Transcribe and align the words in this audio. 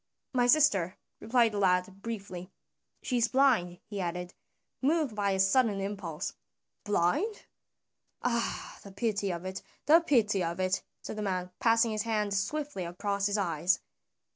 "My 0.33 0.47
sister," 0.47 0.97
replied 1.19 1.51
the 1.51 1.59
lad 1.59 2.01
briefly. 2.01 2.49
"She 3.03 3.17
is 3.17 3.27
blind," 3.27 3.77
he 3.85 4.01
added, 4.01 4.33
moved 4.81 5.13
by 5.15 5.29
a 5.29 5.39
sudden 5.39 5.79
impulse. 5.79 6.33
"Blind? 6.83 7.43
Ah, 8.23 8.79
the 8.81 8.91
pity 8.91 9.29
of 9.29 9.45
it, 9.45 9.61
the 9.85 9.99
pity 10.01 10.43
of 10.43 10.59
it!" 10.59 10.81
said 11.03 11.17
the 11.17 11.21
man, 11.21 11.51
passing 11.59 11.91
his 11.91 12.01
hand 12.01 12.33
swiftly 12.33 12.83
across 12.83 13.27
his 13.27 13.37
eyes. 13.37 13.79